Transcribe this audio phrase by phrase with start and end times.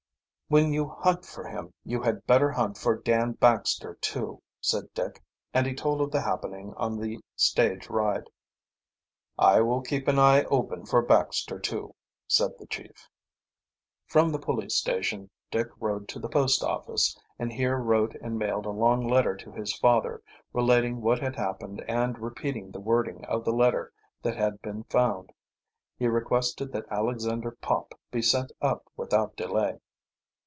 [0.53, 5.23] "When you hunt for him you had better hunt for Dan Baxter, too," said Dick,
[5.53, 8.29] and he told of the happening on the stage ride.
[9.39, 11.95] "I will keep an eye open for Baxter, too,"
[12.27, 13.07] said the chief.
[14.07, 18.65] From the police station Dick rode to the post office, and here wrote and mailed
[18.65, 20.21] a long letter to his father,
[20.51, 25.31] relating what had happened and repeating the wording of the letter that had been found.
[25.97, 29.79] He requested that Alexander Pop be sent up without delay.